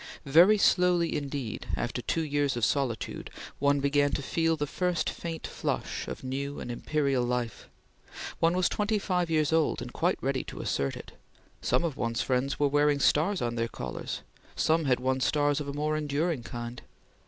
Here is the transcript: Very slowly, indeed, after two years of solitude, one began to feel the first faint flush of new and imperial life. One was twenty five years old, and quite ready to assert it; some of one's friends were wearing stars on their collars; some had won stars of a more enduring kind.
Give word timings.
Very 0.25 0.57
slowly, 0.57 1.15
indeed, 1.15 1.67
after 1.77 2.01
two 2.01 2.23
years 2.23 2.57
of 2.57 2.65
solitude, 2.65 3.29
one 3.59 3.79
began 3.79 4.09
to 4.13 4.23
feel 4.23 4.57
the 4.57 4.65
first 4.65 5.07
faint 5.11 5.45
flush 5.45 6.07
of 6.07 6.23
new 6.23 6.59
and 6.59 6.71
imperial 6.71 7.23
life. 7.23 7.69
One 8.39 8.55
was 8.57 8.67
twenty 8.67 8.97
five 8.97 9.29
years 9.29 9.53
old, 9.53 9.79
and 9.79 9.93
quite 9.93 10.17
ready 10.19 10.43
to 10.45 10.59
assert 10.59 10.97
it; 10.97 11.11
some 11.61 11.83
of 11.83 11.97
one's 11.97 12.23
friends 12.23 12.59
were 12.59 12.67
wearing 12.67 12.99
stars 12.99 13.43
on 13.43 13.53
their 13.53 13.67
collars; 13.67 14.21
some 14.55 14.85
had 14.85 14.99
won 14.99 15.19
stars 15.19 15.61
of 15.61 15.67
a 15.67 15.73
more 15.73 15.95
enduring 15.95 16.41
kind. 16.41 16.81